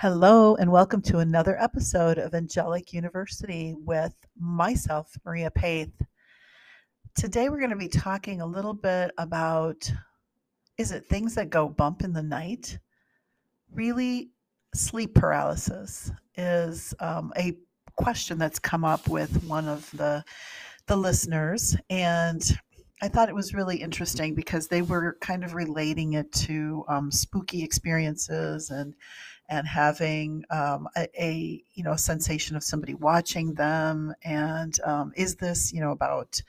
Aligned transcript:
Hello, 0.00 0.54
and 0.54 0.70
welcome 0.70 1.02
to 1.02 1.18
another 1.18 1.60
episode 1.60 2.18
of 2.18 2.32
Angelic 2.32 2.92
University 2.92 3.74
with 3.76 4.14
myself, 4.38 5.10
Maria 5.24 5.50
Pieth. 5.50 5.90
Today, 7.16 7.48
we're 7.48 7.58
going 7.58 7.70
to 7.70 7.76
be 7.76 7.88
talking 7.88 8.40
a 8.40 8.46
little 8.46 8.74
bit 8.74 9.10
about 9.18 9.92
is 10.76 10.92
it 10.92 11.08
things 11.08 11.34
that 11.34 11.50
go 11.50 11.68
bump 11.68 12.04
in 12.04 12.12
the 12.12 12.22
night? 12.22 12.78
Really, 13.74 14.30
sleep 14.72 15.16
paralysis 15.16 16.12
is 16.36 16.94
um, 17.00 17.32
a 17.36 17.56
question 17.96 18.38
that's 18.38 18.60
come 18.60 18.84
up 18.84 19.08
with 19.08 19.42
one 19.46 19.66
of 19.66 19.90
the 19.96 20.22
the 20.86 20.96
listeners, 20.96 21.76
and 21.90 22.56
I 23.02 23.08
thought 23.08 23.28
it 23.28 23.34
was 23.34 23.52
really 23.52 23.78
interesting 23.78 24.36
because 24.36 24.68
they 24.68 24.82
were 24.82 25.18
kind 25.20 25.42
of 25.42 25.54
relating 25.54 26.12
it 26.12 26.30
to 26.32 26.84
um, 26.86 27.10
spooky 27.10 27.64
experiences 27.64 28.70
and 28.70 28.94
and 29.48 29.66
having 29.66 30.44
um, 30.50 30.88
a, 30.96 31.08
a, 31.22 31.62
you 31.74 31.84
know 31.84 31.96
sensation 31.96 32.56
of 32.56 32.62
somebody 32.62 32.94
watching 32.94 33.54
them 33.54 34.14
and 34.22 34.78
um, 34.84 35.12
is 35.16 35.36
this 35.36 35.72
you 35.72 35.80
know 35.80 35.92
about 35.92 36.40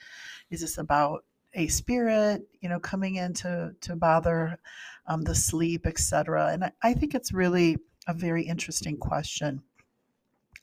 is 0.50 0.60
this 0.60 0.78
about 0.78 1.24
a 1.54 1.66
spirit 1.68 2.42
you 2.60 2.68
know 2.68 2.78
coming 2.78 3.16
in 3.16 3.32
to 3.32 3.74
to 3.80 3.96
bother 3.96 4.58
um, 5.06 5.22
the 5.22 5.34
sleep 5.34 5.86
etc 5.86 6.50
and 6.52 6.64
I, 6.64 6.72
I 6.82 6.94
think 6.94 7.14
it's 7.14 7.32
really 7.32 7.76
a 8.06 8.14
very 8.14 8.42
interesting 8.42 8.96
question. 8.96 9.62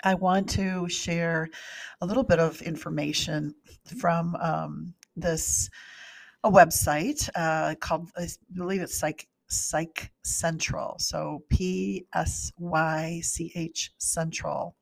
I 0.04 0.14
want 0.14 0.50
to 0.52 0.88
share 0.90 1.50
a 2.02 2.06
little 2.06 2.24
bit 2.24 2.40
of 2.40 2.62
information 2.62 3.56
from 4.00 4.36
um, 4.36 4.94
this 5.16 5.70
a 6.44 6.52
website 6.52 7.28
uh, 7.36 7.76
called 7.80 8.12
I 8.16 8.28
believe 8.54 8.82
it's 8.82 8.98
Psych 8.98 9.28
Psych 9.48 10.12
Central. 10.24 10.98
So 11.00 11.44
P 11.50 12.06
S 12.14 12.52
Y 12.58 13.20
C 13.24 13.52
H 13.56 13.94
Central. 13.98 14.76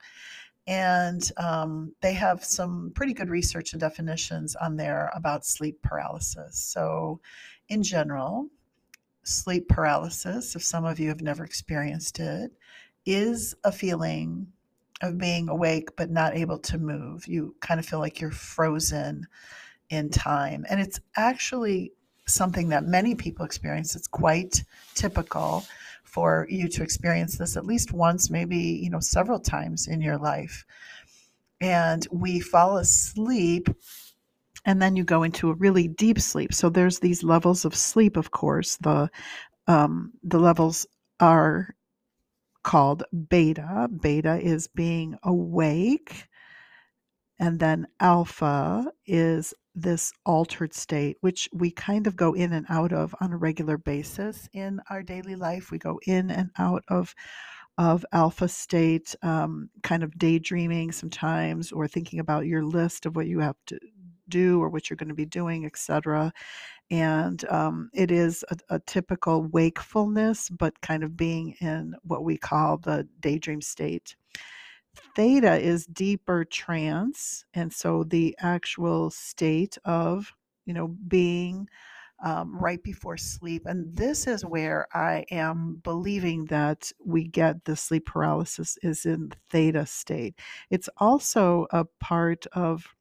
And 0.67 1.31
um, 1.38 1.94
they 2.02 2.13
have 2.13 2.44
some 2.44 2.91
pretty 2.95 3.13
good 3.13 3.30
research 3.30 3.73
and 3.73 3.80
definitions 3.80 4.55
on 4.55 4.77
there 4.77 5.11
about 5.13 5.45
sleep 5.45 5.80
paralysis. 5.83 6.59
So, 6.59 7.19
in 7.69 7.83
general, 7.83 8.47
sleep 9.22 9.69
paralysis, 9.69 10.55
if 10.55 10.63
some 10.63 10.85
of 10.85 11.00
you 11.00 11.09
have 11.09 11.22
never 11.22 11.44
experienced 11.44 12.19
it, 12.19 12.52
is 13.05 13.55
a 13.63 13.72
feeling 13.72 14.47
of 15.02 15.17
being 15.17 15.50
awake 15.50 15.95
but 15.95 16.09
not 16.09 16.35
able 16.35 16.57
to 16.59 16.79
move. 16.79 17.27
You 17.27 17.55
kind 17.59 17.79
of 17.79 17.85
feel 17.85 18.00
like 18.00 18.19
you're 18.19 18.31
frozen 18.31 19.27
in 19.89 20.09
time. 20.09 20.66
And 20.69 20.79
it's 20.79 21.00
actually 21.16 21.91
something 22.25 22.69
that 22.69 22.85
many 22.85 23.15
people 23.15 23.45
experience. 23.45 23.95
It's 23.95 24.07
quite 24.07 24.63
typical 24.93 25.65
for 26.03 26.47
you 26.49 26.67
to 26.69 26.83
experience 26.83 27.37
this 27.37 27.57
at 27.57 27.65
least 27.65 27.91
once, 27.91 28.29
maybe, 28.29 28.57
you 28.57 28.89
know, 28.89 28.99
several 28.99 29.39
times 29.39 29.87
in 29.87 30.01
your 30.01 30.17
life. 30.17 30.65
And 31.61 32.07
we 32.11 32.39
fall 32.39 32.77
asleep 32.77 33.69
and 34.65 34.81
then 34.81 34.95
you 34.95 35.03
go 35.03 35.23
into 35.23 35.49
a 35.49 35.55
really 35.55 35.87
deep 35.87 36.19
sleep. 36.19 36.53
So 36.53 36.69
there's 36.69 36.99
these 36.99 37.23
levels 37.23 37.65
of 37.65 37.75
sleep, 37.75 38.17
of 38.17 38.31
course. 38.31 38.77
The 38.77 39.09
um, 39.67 40.13
the 40.23 40.39
levels 40.39 40.87
are 41.19 41.75
called 42.63 43.03
beta. 43.29 43.87
Beta 44.01 44.39
is 44.39 44.67
being 44.67 45.17
awake. 45.23 46.27
And 47.39 47.59
then 47.59 47.87
alpha 47.99 48.91
is 49.05 49.53
this 49.75 50.11
altered 50.25 50.73
state, 50.73 51.17
which 51.21 51.49
we 51.53 51.71
kind 51.71 52.07
of 52.07 52.15
go 52.15 52.33
in 52.33 52.53
and 52.53 52.65
out 52.69 52.93
of 52.93 53.13
on 53.21 53.33
a 53.33 53.37
regular 53.37 53.77
basis 53.77 54.47
in 54.53 54.79
our 54.89 55.03
daily 55.03 55.35
life. 55.35 55.71
We 55.71 55.77
go 55.77 55.99
in 56.05 56.31
and 56.31 56.49
out 56.57 56.83
of 56.87 57.13
of 57.77 58.05
alpha 58.13 58.47
state, 58.47 59.16
um, 59.22 59.69
kind 59.83 60.01
of 60.01 60.17
daydreaming 60.17 60.94
sometimes, 60.94 61.73
or 61.73 61.88
thinking 61.88 62.19
about 62.19 62.45
your 62.45 62.63
list 62.63 63.05
of 63.05 63.17
what 63.17 63.27
you 63.27 63.39
have 63.39 63.57
to 63.66 63.77
do 64.29 64.61
or 64.61 64.69
what 64.69 64.89
you're 64.89 64.97
going 64.97 65.09
to 65.09 65.16
be 65.16 65.25
doing, 65.25 65.66
etc. 65.66 66.31
And 66.89 67.44
um, 67.50 67.89
it 67.94 68.11
is 68.11 68.45
a, 68.50 68.75
a 68.75 68.79
typical 68.79 69.44
wakefulness, 69.44 70.50
but 70.50 70.79
kind 70.81 71.03
of 71.03 71.17
being 71.17 71.55
in 71.59 71.95
what 72.03 72.23
we 72.23 72.38
call 72.38 72.77
the 72.77 73.07
daydream 73.19 73.61
state. 73.61 74.16
Theta 75.16 75.57
is 75.57 75.85
deeper 75.85 76.45
trance, 76.45 77.45
and 77.53 77.72
so 77.72 78.03
the 78.03 78.35
actual 78.39 79.09
state 79.09 79.78
of, 79.85 80.33
you 80.66 80.73
know, 80.73 80.88
being 81.07 81.67
um, 82.23 82.57
right 82.57 82.81
before 82.81 83.17
sleep. 83.17 83.63
And 83.66 83.95
this 83.95 84.25
is 84.28 84.45
where 84.45 84.88
I 84.94 85.25
am 85.31 85.81
believing 85.83 86.45
that 86.45 86.91
we 87.03 87.25
get 87.25 87.66
the 87.66 87.75
sleep 87.75 88.06
paralysis 88.06 88.78
is 88.81 89.06
in 89.06 89.31
theta 89.50 89.85
state. 89.85 90.39
It's 90.69 90.89
also 90.97 91.67
a 91.72 91.85
part 92.00 92.47
of 92.53 92.94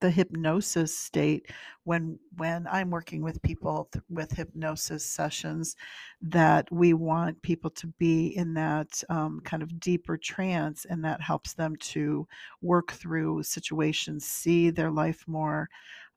the 0.00 0.10
hypnosis 0.10 0.96
state 0.96 1.50
when 1.84 2.18
when 2.36 2.66
i'm 2.68 2.90
working 2.90 3.22
with 3.22 3.42
people 3.42 3.88
th- 3.92 4.02
with 4.08 4.32
hypnosis 4.32 5.04
sessions 5.04 5.76
that 6.22 6.70
we 6.72 6.92
want 6.94 7.40
people 7.42 7.70
to 7.70 7.86
be 7.98 8.28
in 8.36 8.54
that 8.54 9.02
um, 9.08 9.40
kind 9.44 9.62
of 9.62 9.80
deeper 9.80 10.16
trance 10.16 10.84
and 10.88 11.04
that 11.04 11.20
helps 11.20 11.54
them 11.54 11.76
to 11.76 12.26
work 12.62 12.92
through 12.92 13.42
situations 13.42 14.24
see 14.24 14.70
their 14.70 14.90
life 14.90 15.24
more 15.26 15.68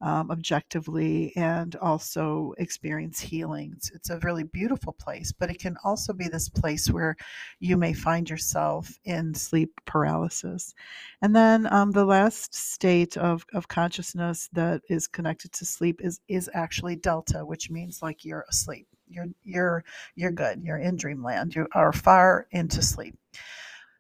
um, 0.04 0.30
objectively 0.32 1.32
and 1.38 1.78
also 1.78 2.54
experience 2.58 3.22
healings. 3.22 3.90
It's 3.96 4.10
a 4.10 4.20
really 4.20 4.44
beautiful 4.44 4.92
place, 4.94 5.32
but 5.32 5.50
it 5.50 5.60
can 5.60 5.78
also 5.84 6.12
be 6.12 6.28
this 6.28 6.50
place 6.50 6.92
where 6.92 7.16
you 7.60 7.78
may 7.78 7.94
find 7.94 8.30
yourself 8.30 8.92
in 9.06 9.34
sleep 9.34 9.72
paralysis. 9.86 10.76
And 11.22 11.34
then 11.34 11.72
um, 11.74 11.92
the 11.92 12.06
last 12.06 12.54
state 12.54 13.16
of, 13.16 13.46
of 13.54 13.70
consciousness 13.70 14.50
that 14.52 14.82
is 14.90 15.08
connected 15.08 15.54
to 15.54 15.66
sleep 15.66 16.02
is, 16.04 16.20
is 16.28 16.50
actually 16.54 16.98
delta, 16.98 17.46
which 17.46 17.72
means 17.72 18.02
like 18.02 18.26
you're 18.26 18.46
asleep. 18.50 18.88
You're 19.08 19.28
you're 19.44 19.84
you're 20.16 20.32
good. 20.32 20.64
You're 20.64 20.80
in 20.80 20.96
dreamland. 20.96 21.56
You 21.56 21.68
are 21.74 21.94
far 21.94 22.48
into 22.52 22.82
sleep. 22.82 23.16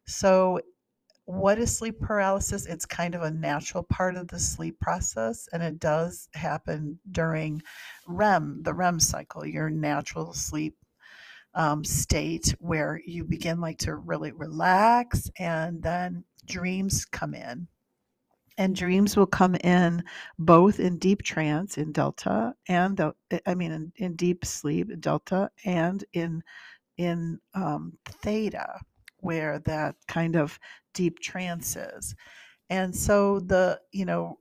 So 0.05 0.59
what 1.25 1.57
is 1.57 1.75
sleep 1.75 1.99
paralysis? 2.01 2.65
It's 2.65 2.85
kind 2.85 3.15
of 3.15 3.21
a 3.21 3.31
natural 3.31 3.83
part 3.83 4.15
of 4.15 4.27
the 4.27 4.39
sleep 4.39 4.79
process, 4.79 5.47
and 5.53 5.63
it 5.63 5.79
does 5.79 6.27
happen 6.33 6.99
during 7.11 7.61
REM, 8.07 8.61
the 8.63 8.73
REM 8.73 8.99
cycle, 8.99 9.45
your 9.45 9.69
natural 9.69 10.33
sleep 10.33 10.75
um, 11.55 11.83
state 11.83 12.53
where 12.59 12.99
you 13.05 13.23
begin 13.23 13.61
like 13.61 13.77
to 13.79 13.95
really 13.95 14.31
relax, 14.31 15.29
and 15.39 15.81
then 15.81 16.25
dreams 16.45 17.05
come 17.05 17.33
in. 17.33 17.67
And 18.57 18.75
dreams 18.75 19.17
will 19.17 19.25
come 19.25 19.55
in 19.55 20.03
both 20.37 20.79
in 20.79 20.99
deep 20.99 21.23
trance 21.23 21.79
in 21.79 21.91
delta 21.91 22.53
and 22.67 22.95
the, 22.95 23.15
I 23.47 23.55
mean 23.55 23.71
in, 23.71 23.91
in 23.95 24.15
deep 24.15 24.45
sleep 24.45 24.91
delta 24.99 25.49
and 25.65 26.03
in 26.13 26.43
in 26.97 27.39
um, 27.55 27.97
theta 28.05 28.79
where 29.23 29.59
that 29.59 29.95
kind 30.07 30.35
of 30.35 30.59
deep 30.93 31.19
trance 31.19 31.75
is. 31.75 32.15
And 32.69 32.95
so 32.95 33.39
the, 33.39 33.79
you 33.91 34.05
know, 34.05 34.37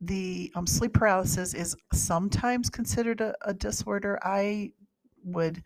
the 0.00 0.52
um, 0.54 0.66
sleep 0.66 0.92
paralysis 0.92 1.54
is 1.54 1.76
sometimes 1.92 2.68
considered 2.70 3.20
a, 3.20 3.34
a 3.42 3.54
disorder. 3.54 4.18
I 4.22 4.72
would 5.24 5.62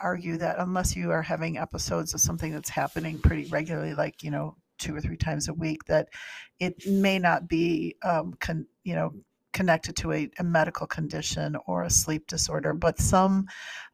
argue 0.00 0.36
that 0.38 0.56
unless 0.58 0.96
you 0.96 1.10
are 1.10 1.22
having 1.22 1.58
episodes 1.58 2.14
of 2.14 2.20
something 2.20 2.52
that's 2.52 2.70
happening 2.70 3.18
pretty 3.18 3.46
regularly, 3.46 3.94
like, 3.94 4.22
you 4.22 4.30
know, 4.30 4.56
two 4.78 4.94
or 4.94 5.00
three 5.00 5.16
times 5.16 5.48
a 5.48 5.54
week, 5.54 5.84
that 5.84 6.08
it 6.58 6.86
may 6.86 7.18
not 7.18 7.48
be, 7.48 7.96
um, 8.02 8.34
con, 8.40 8.66
you 8.84 8.94
know, 8.94 9.12
connected 9.54 9.96
to 9.96 10.12
a, 10.12 10.28
a, 10.38 10.44
medical 10.44 10.86
condition 10.86 11.56
or 11.66 11.84
a 11.84 11.90
sleep 11.90 12.26
disorder. 12.26 12.74
But 12.74 12.98
some 12.98 13.46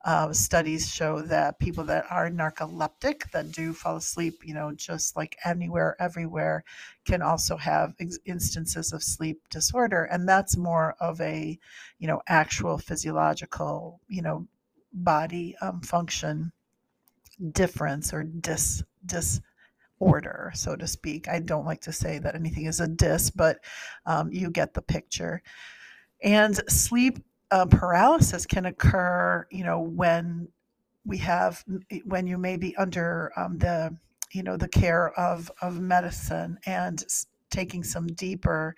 uh, 0.04 0.32
studies 0.32 0.92
show 0.92 1.20
that 1.22 1.60
people 1.60 1.84
that 1.84 2.06
are 2.10 2.30
narcoleptic, 2.30 3.30
that 3.30 3.52
do 3.52 3.72
fall 3.72 3.96
asleep, 3.96 4.40
you 4.42 4.54
know, 4.54 4.72
just 4.72 5.16
like 5.16 5.36
anywhere, 5.44 5.94
everywhere, 6.00 6.64
can 7.04 7.22
also 7.22 7.56
have 7.56 7.94
ex- 8.00 8.18
instances 8.24 8.92
of 8.92 9.02
sleep 9.02 9.40
disorder. 9.50 10.04
And 10.04 10.28
that's 10.28 10.56
more 10.56 10.96
of 10.98 11.20
a, 11.20 11.58
you 11.98 12.08
know, 12.08 12.22
actual 12.26 12.78
physiological, 12.78 14.00
you 14.08 14.22
know, 14.22 14.48
body 14.92 15.54
um, 15.60 15.80
function 15.82 16.50
difference 17.52 18.12
or 18.12 18.24
dis 18.24 18.82
dis 19.06 19.40
order, 20.00 20.50
so 20.54 20.74
to 20.74 20.86
speak. 20.86 21.28
I 21.28 21.38
don't 21.38 21.66
like 21.66 21.82
to 21.82 21.92
say 21.92 22.18
that 22.18 22.34
anything 22.34 22.64
is 22.64 22.80
a 22.80 22.88
dis, 22.88 23.30
but 23.30 23.58
um, 24.06 24.32
you 24.32 24.50
get 24.50 24.74
the 24.74 24.82
picture. 24.82 25.42
And 26.22 26.56
sleep 26.68 27.18
uh, 27.50 27.66
paralysis 27.66 28.46
can 28.46 28.66
occur, 28.66 29.46
you 29.50 29.64
know, 29.64 29.80
when 29.80 30.48
we 31.04 31.18
have 31.18 31.64
when 32.04 32.26
you 32.26 32.38
may 32.38 32.56
be 32.56 32.76
under 32.76 33.32
um, 33.36 33.58
the 33.58 33.96
you 34.32 34.42
know 34.42 34.56
the 34.56 34.68
care 34.68 35.10
of 35.18 35.50
of 35.62 35.80
medicine 35.80 36.58
and 36.66 37.04
taking 37.50 37.82
some 37.82 38.06
deeper 38.08 38.76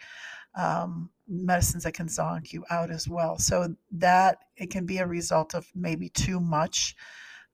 um, 0.54 1.10
medicines 1.28 1.84
that 1.84 1.94
can 1.94 2.06
zonk 2.06 2.52
you 2.52 2.64
out 2.70 2.90
as 2.90 3.08
well. 3.08 3.38
So 3.38 3.74
that 3.92 4.38
it 4.56 4.70
can 4.70 4.86
be 4.86 4.98
a 4.98 5.06
result 5.06 5.54
of 5.54 5.66
maybe 5.74 6.08
too 6.08 6.40
much 6.40 6.96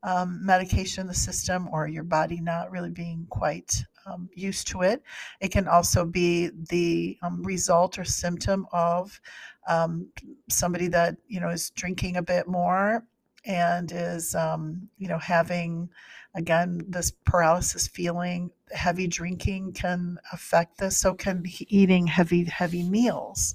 um, 0.03 0.45
medication 0.45 1.03
in 1.03 1.07
the 1.07 1.15
system 1.15 1.69
or 1.73 1.89
your 1.89 2.05
body 2.05 2.41
not 2.41 2.71
really 2.71 2.91
being 2.91 3.27
quite 3.31 3.85
um, 4.07 4.29
used 4.35 4.67
to 4.69 4.83
it. 4.83 5.03
It 5.41 5.49
can 5.49 5.69
also 5.69 6.05
be 6.05 6.51
the 6.71 7.19
um, 7.23 7.43
result 7.43 7.99
or 7.99 8.05
symptom 8.05 8.67
of 8.73 9.21
um, 9.69 10.09
somebody 10.49 10.89
that 10.89 11.17
you 11.27 11.41
know 11.41 11.51
is 11.51 11.71
drinking 11.71 12.17
a 12.17 12.23
bit 12.23 12.47
more 12.49 13.05
and 13.45 13.93
is 13.93 14.35
um, 14.35 14.89
you 14.99 15.09
know 15.09 15.19
having 15.19 15.89
again 16.35 16.85
this 16.89 17.13
paralysis 17.25 17.87
feeling. 17.89 18.51
Heavy 18.73 19.07
drinking 19.07 19.73
can 19.73 20.19
affect 20.33 20.79
this. 20.79 20.99
So 20.99 21.15
can 21.15 21.43
eating 21.69 22.07
heavy 22.07 22.45
heavy 22.45 22.83
meals. 22.83 23.55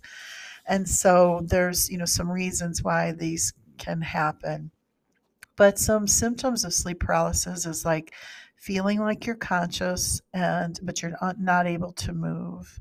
And 0.66 0.88
so 0.88 1.42
there's 1.44 1.89
you 1.89 1.98
know 1.98 2.06
some 2.06 2.30
reasons 2.30 2.84
why 2.84 3.12
these 3.12 3.54
can 3.78 4.01
happen. 4.01 4.72
But 5.56 5.80
some 5.80 6.08
symptoms 6.08 6.64
of 6.64 6.74
sleep 6.74 7.00
paralysis 7.00 7.66
is 7.66 7.86
like 7.86 8.14
feeling 8.56 9.00
like 9.00 9.26
you're 9.26 9.36
conscious 9.36 10.22
and 10.34 10.80
but 10.84 11.02
you're 11.02 11.18
not, 11.40 11.68
able 11.68 11.92
to 11.94 12.14
move 12.14 12.80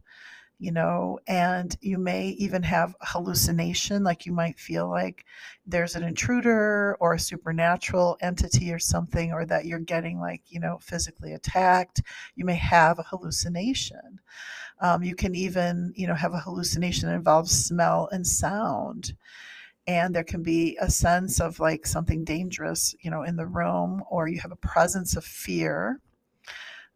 you 0.62 0.70
know? 0.70 1.18
And 1.26 1.76
you 1.80 1.98
may 1.98 2.28
even 2.28 2.62
have 2.62 2.94
hallucination 3.00 4.04
like 4.04 4.26
you 4.26 4.32
might 4.32 4.60
feel 4.60 4.88
like 4.88 5.24
there's 5.66 5.96
an 5.96 6.04
intruder 6.04 6.96
or 7.00 7.14
a 7.14 7.18
supernatural 7.18 8.16
entity 8.20 8.72
or 8.72 8.78
something 8.78 9.32
or 9.32 9.44
that 9.46 9.64
you're 9.64 9.80
getting 9.80 10.20
like 10.20 10.42
you 10.46 10.60
know 10.60 10.78
physically 10.80 11.32
attacked. 11.32 12.02
You 12.36 12.44
may 12.44 12.54
have 12.54 13.00
a 13.00 13.02
hallucination. 13.02 14.20
Um, 14.80 15.02
you 15.02 15.16
can 15.16 15.34
even 15.34 15.92
you 15.96 16.06
know 16.06 16.14
have 16.14 16.32
a 16.32 16.38
hallucination 16.38 17.08
that 17.08 17.16
involves 17.16 17.50
smell 17.50 18.08
and 18.12 18.24
sound 18.24 19.16
and 19.86 20.14
there 20.14 20.24
can 20.24 20.42
be 20.42 20.76
a 20.80 20.90
sense 20.90 21.40
of 21.40 21.58
like 21.58 21.86
something 21.86 22.24
dangerous 22.24 22.94
you 23.02 23.10
know 23.10 23.22
in 23.22 23.36
the 23.36 23.46
room 23.46 24.02
or 24.10 24.28
you 24.28 24.40
have 24.40 24.52
a 24.52 24.56
presence 24.56 25.16
of 25.16 25.24
fear. 25.24 26.00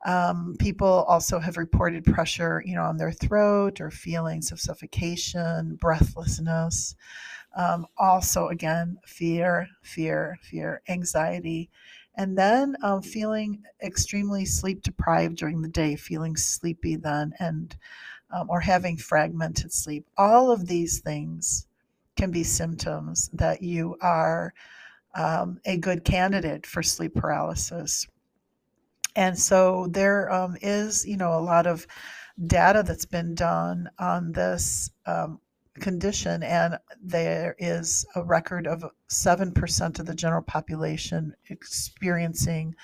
Um, 0.04 0.54
people 0.60 1.04
also 1.08 1.40
have 1.40 1.56
reported 1.56 2.04
pressure 2.04 2.62
you 2.64 2.74
know 2.74 2.84
on 2.84 2.96
their 2.96 3.12
throat 3.12 3.80
or 3.80 3.90
feelings 3.90 4.52
of 4.52 4.60
suffocation 4.60 5.76
breathlessness. 5.80 6.94
Um, 7.56 7.86
also 7.96 8.48
again 8.48 8.98
fear 9.06 9.66
fear 9.82 10.38
fear 10.42 10.82
anxiety 10.88 11.70
and 12.16 12.36
then 12.36 12.76
um, 12.82 13.02
feeling 13.02 13.62
extremely 13.82 14.44
sleep 14.44 14.82
deprived 14.82 15.36
during 15.36 15.62
the 15.62 15.68
day 15.68 15.96
feeling 15.96 16.36
sleepy 16.36 16.96
then 16.96 17.32
and 17.38 17.76
um, 18.30 18.50
or 18.50 18.60
having 18.60 18.96
fragmented 18.96 19.72
sleep. 19.72 20.06
All 20.16 20.50
of 20.50 20.66
these 20.66 21.00
things 21.00 21.66
can 22.16 22.30
be 22.30 22.44
symptoms 22.44 23.30
that 23.32 23.62
you 23.62 23.96
are 24.00 24.52
um, 25.14 25.60
a 25.64 25.76
good 25.76 26.04
candidate 26.04 26.66
for 26.66 26.82
sleep 26.82 27.14
paralysis. 27.14 28.06
And 29.14 29.38
so 29.38 29.86
there 29.90 30.30
um, 30.30 30.56
is, 30.60 31.06
you 31.06 31.16
know, 31.16 31.32
a 31.32 31.40
lot 31.40 31.66
of 31.66 31.86
data 32.46 32.82
that's 32.86 33.06
been 33.06 33.34
done 33.34 33.88
on 33.98 34.32
this 34.32 34.90
um, 35.06 35.40
condition, 35.80 36.42
and 36.42 36.78
there 37.02 37.56
is 37.58 38.04
a 38.14 38.22
record 38.22 38.66
of 38.66 38.84
7% 39.10 39.98
of 39.98 40.06
the 40.06 40.14
general 40.14 40.42
population 40.42 41.34
experiencing 41.48 42.74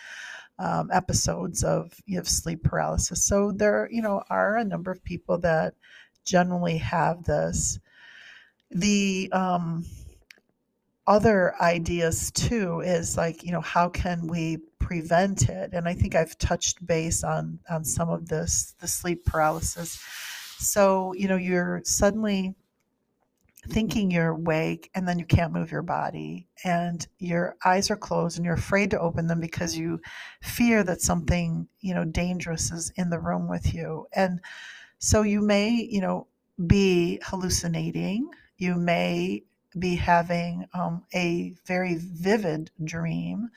um, 0.59 0.91
episodes 0.93 1.65
of 1.65 1.93
you 2.07 2.23
sleep 2.25 2.63
paralysis. 2.63 3.25
So 3.25 3.53
there, 3.53 3.89
you 3.91 4.03
know, 4.03 4.23
are 4.31 4.57
a 4.57 4.65
number 4.65 4.91
of 4.91 5.03
people 5.05 5.39
that 5.39 5.75
generally 6.25 6.79
have 6.79 7.25
this 7.25 7.79
the 8.75 9.31
um, 9.33 9.85
other 11.07 11.55
ideas 11.61 12.31
too 12.31 12.81
is 12.81 13.17
like 13.17 13.43
you 13.43 13.53
know 13.53 13.61
how 13.61 13.89
can 13.89 14.27
we 14.27 14.59
prevent 14.79 15.49
it? 15.49 15.71
And 15.73 15.89
i 15.89 15.95
think 15.95 16.15
i've 16.15 16.37
touched 16.39 16.85
base 16.87 17.25
on 17.25 17.59
on 17.71 17.85
some 17.85 18.09
of 18.09 18.29
this 18.29 18.75
the 18.81 18.89
sleep 18.89 19.25
paralysis. 19.25 20.01
So 20.59 21.13
you 21.15 21.29
know 21.29 21.37
you're 21.37 21.83
suddenly 21.85 22.55
thinking 23.69 24.11
you're 24.11 24.31
awake 24.31 24.91
and 24.95 25.07
then 25.07 25.19
you 25.19 25.25
can't 25.25 25.53
move 25.53 25.71
your 25.71 25.83
body 25.83 26.49
and 26.65 27.07
your 27.19 27.57
eyes 27.65 27.93
are 27.93 27.97
closed 27.97 28.37
and 28.37 28.45
you're 28.45 28.55
afraid 28.55 28.91
to 28.91 28.99
open 28.99 29.29
them 29.29 29.39
because 29.39 29.77
you 29.77 30.01
fear 30.43 30.83
that 30.83 31.01
something 31.01 31.69
you 31.81 31.95
know 31.95 32.05
dangerous 32.05 32.73
is 32.73 32.93
in 32.97 33.11
the 33.11 33.21
room 33.21 33.49
with 33.49 33.75
you. 33.75 34.07
And 34.13 34.41
so 34.99 35.23
you 35.23 35.41
may 35.41 35.71
you 35.71 36.01
know 36.01 36.27
be 36.67 37.21
hallucinating 37.25 38.29
you 38.63 38.77
may 38.77 39.43
be 39.77 39.97
having 39.97 40.67
um, 40.73 41.03
a 41.13 41.55
very 41.67 41.97
vivid 41.97 42.71
dream, 42.85 43.51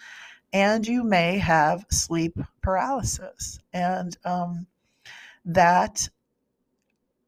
and 0.52 0.88
you 0.88 1.04
may 1.04 1.38
have 1.38 1.86
sleep 1.92 2.38
paralysis. 2.62 3.60
And 3.72 4.18
um, 4.26 4.66
that 5.46 6.10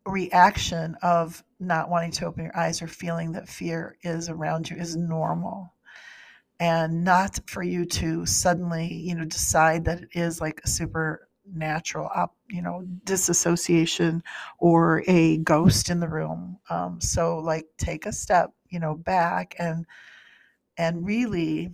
reaction 0.06 0.96
of 1.04 1.44
not 1.60 1.90
wanting 1.90 2.12
to 2.12 2.26
open 2.26 2.46
your 2.46 2.58
eyes 2.58 2.82
or 2.82 2.88
feeling 2.88 3.34
that 3.34 3.48
fear 3.48 3.96
is 4.02 4.28
around 4.28 4.70
you 4.70 4.78
is 4.78 4.96
normal 4.96 5.74
and 6.60 7.04
not 7.04 7.40
for 7.46 7.62
you 7.62 7.86
to 7.86 8.26
suddenly 8.26 8.92
you 8.92 9.14
know 9.14 9.26
decide 9.26 9.86
that 9.86 10.02
it 10.02 10.10
is 10.14 10.42
like 10.42 10.62
a 10.64 10.68
super 10.68 11.27
natural 11.54 12.10
up 12.16 12.36
you 12.50 12.62
know 12.62 12.84
disassociation 13.04 14.24
or 14.60 15.04
a 15.08 15.38
ghost 15.38 15.90
in 15.90 16.00
the 16.00 16.10
room. 16.10 16.58
Um, 16.70 17.00
so 17.02 17.40
like 17.40 17.66
take 17.78 18.06
a 18.06 18.12
step 18.12 18.52
you 18.70 18.80
know 18.80 18.96
back 18.96 19.56
and 19.60 19.86
and 20.78 21.06
really 21.06 21.72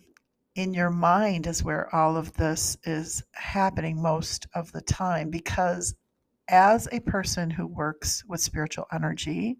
in 0.55 0.73
your 0.73 0.91
mind 0.91 1.47
is 1.47 1.63
where 1.63 1.93
all 1.95 2.15
of 2.15 2.33
this 2.33 2.77
is 2.83 3.23
happening 3.31 4.01
most 4.01 4.47
of 4.53 4.71
the 4.71 4.81
time 4.81 5.29
because 5.29 5.95
as 6.49 6.87
a 6.91 6.99
person 6.99 7.49
who 7.49 7.65
works 7.65 8.23
with 8.27 8.41
spiritual 8.41 8.85
energy 8.91 9.57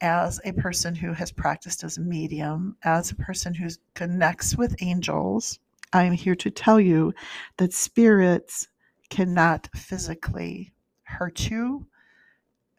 as 0.00 0.40
a 0.44 0.52
person 0.52 0.94
who 0.94 1.12
has 1.12 1.32
practiced 1.32 1.82
as 1.82 1.98
a 1.98 2.00
medium 2.00 2.76
as 2.84 3.10
a 3.10 3.16
person 3.16 3.52
who 3.52 3.68
connects 3.94 4.56
with 4.56 4.80
angels 4.80 5.58
i'm 5.92 6.12
here 6.12 6.36
to 6.36 6.50
tell 6.50 6.80
you 6.80 7.12
that 7.56 7.72
spirits 7.72 8.68
cannot 9.10 9.68
physically 9.74 10.72
hurt 11.02 11.50
you, 11.50 11.86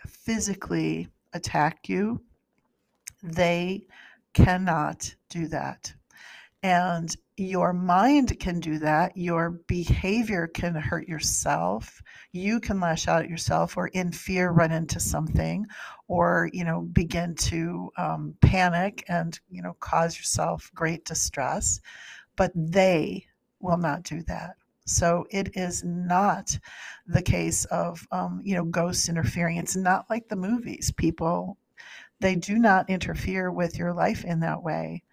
physically 0.05 1.09
attack 1.33 1.89
you. 1.89 2.21
They 3.23 3.85
cannot 4.33 5.13
do 5.29 5.47
that. 5.47 5.93
And 6.61 7.15
your 7.37 7.71
mind 7.71 8.37
can 8.39 8.59
do 8.59 8.79
that. 8.79 9.15
Your 9.15 9.51
behavior 9.67 10.47
can 10.47 10.75
hurt 10.75 11.07
yourself. 11.07 12.01
You 12.33 12.59
can 12.59 12.81
lash 12.81 13.07
out 13.07 13.23
at 13.23 13.29
yourself 13.29 13.77
or 13.77 13.87
in 13.87 14.11
fear 14.11 14.51
run 14.51 14.71
into 14.73 14.99
something 14.99 15.65
or, 16.09 16.49
you 16.51 16.65
know, 16.65 16.81
begin 16.81 17.35
to 17.35 17.89
um, 17.97 18.35
panic 18.41 19.05
and, 19.07 19.39
you 19.49 19.61
know, 19.61 19.75
cause 19.79 20.17
yourself 20.17 20.69
great 20.75 21.05
distress. 21.05 21.79
But 22.35 22.51
they 22.55 23.25
will 23.61 23.77
not 23.77 24.03
do 24.03 24.21
that. 24.23 24.55
So 24.89 25.25
it 25.29 25.55
is 25.55 25.83
not 25.83 26.57
the 27.07 27.21
case 27.21 27.65
of, 27.65 28.05
um, 28.11 28.41
you 28.43 28.55
know, 28.55 28.65
ghosts 28.65 29.09
interfering. 29.09 29.57
It's 29.57 29.75
not 29.75 30.09
like 30.09 30.27
the 30.27 30.35
movies. 30.35 30.91
People, 30.97 31.57
they 32.19 32.35
do 32.35 32.57
not 32.57 32.89
interfere 32.89 33.51
with 33.51 33.77
your 33.77 33.93
life 33.93 34.25
in 34.25 34.39
that 34.41 34.63
way, 34.63 35.03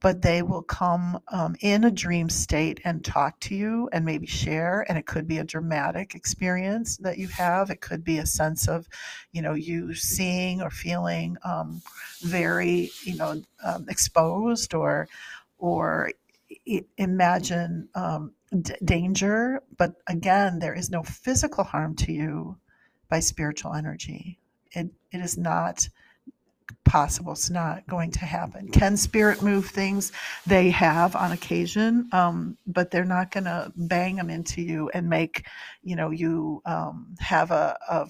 but 0.00 0.22
they 0.22 0.42
will 0.42 0.62
come 0.62 1.20
um, 1.28 1.56
in 1.60 1.84
a 1.84 1.90
dream 1.90 2.28
state 2.28 2.80
and 2.84 3.04
talk 3.04 3.38
to 3.40 3.54
you 3.54 3.88
and 3.92 4.04
maybe 4.04 4.26
share. 4.26 4.86
And 4.88 4.96
it 4.96 5.06
could 5.06 5.26
be 5.26 5.38
a 5.38 5.44
dramatic 5.44 6.14
experience 6.14 6.96
that 6.98 7.18
you 7.18 7.28
have. 7.28 7.70
It 7.70 7.80
could 7.80 8.04
be 8.04 8.18
a 8.18 8.26
sense 8.26 8.68
of, 8.68 8.88
you 9.32 9.42
know, 9.42 9.54
you 9.54 9.94
seeing 9.94 10.62
or 10.62 10.70
feeling 10.70 11.36
um, 11.44 11.82
very, 12.22 12.90
you 13.04 13.16
know, 13.16 13.42
um, 13.64 13.86
exposed 13.88 14.72
or, 14.72 15.08
or 15.58 16.12
imagine 16.96 17.88
um, 17.94 18.32
d- 18.62 18.74
danger, 18.84 19.62
but 19.76 19.94
again, 20.06 20.58
there 20.58 20.74
is 20.74 20.90
no 20.90 21.02
physical 21.02 21.64
harm 21.64 21.94
to 21.96 22.12
you 22.12 22.56
by 23.08 23.20
spiritual 23.20 23.74
energy. 23.74 24.38
It, 24.72 24.88
it 25.12 25.20
is 25.20 25.38
not 25.38 25.88
possible. 26.84 27.32
It's 27.32 27.50
not 27.50 27.86
going 27.86 28.10
to 28.12 28.24
happen. 28.24 28.68
Can 28.68 28.96
spirit 28.96 29.42
move 29.42 29.66
things? 29.66 30.12
They 30.46 30.70
have 30.70 31.16
on 31.16 31.32
occasion, 31.32 32.08
um, 32.12 32.56
but 32.66 32.90
they're 32.90 33.04
not 33.04 33.30
going 33.30 33.44
to 33.44 33.72
bang 33.76 34.16
them 34.16 34.30
into 34.30 34.62
you 34.62 34.90
and 34.94 35.08
make, 35.08 35.46
you 35.82 35.96
know, 35.96 36.10
you 36.10 36.62
um, 36.66 37.14
have 37.18 37.50
a, 37.50 37.78
a, 37.88 38.06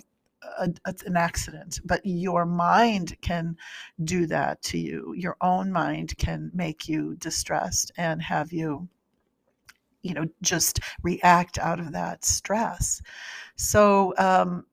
a, 0.59 0.71
an 1.07 1.17
accident. 1.17 1.81
But 1.85 2.01
your 2.05 2.47
mind 2.47 3.17
can 3.21 3.57
do 4.05 4.27
that 4.27 4.63
to 4.63 4.79
you. 4.79 5.15
Your 5.17 5.37
own 5.41 5.71
mind 5.73 6.17
can 6.19 6.51
make 6.55 6.89
you 6.89 7.17
distressed 7.17 7.93
and 7.97 8.23
have 8.23 8.53
you 8.53 8.89
you 10.03 10.15
know 10.15 10.27
just 10.43 10.81
react 11.03 11.59
out 11.59 11.81
of 11.81 11.93
that 11.93 12.25
stress 12.25 13.03
so 13.57 14.15
um, 14.19 14.65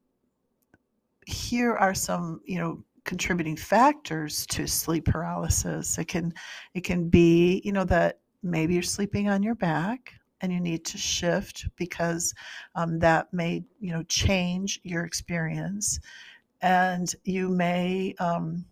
here 1.25 1.75
are 1.75 1.93
some 1.93 2.41
you 2.45 2.59
know 2.59 2.83
contributing 3.03 3.55
factors 3.55 4.45
to 4.47 4.67
sleep 4.67 5.05
paralysis 5.05 5.97
it 5.97 6.07
can 6.07 6.33
it 6.73 6.83
can 6.83 7.09
be 7.09 7.61
you 7.63 7.71
know 7.71 7.83
that 7.83 8.19
maybe 8.43 8.73
you're 8.73 8.83
sleeping 8.83 9.29
on 9.29 9.43
your 9.43 9.55
back 9.55 10.13
and 10.41 10.51
you 10.51 10.59
need 10.59 10.85
to 10.85 10.97
shift 10.97 11.67
because 11.75 12.33
um, 12.75 12.99
that 12.99 13.31
may 13.33 13.63
you 13.79 13.91
know 13.91 14.03
change 14.03 14.79
your 14.83 15.05
experience 15.05 15.99
and 16.61 17.15
you 17.23 17.49
may 17.49 18.15
um, 18.19 18.65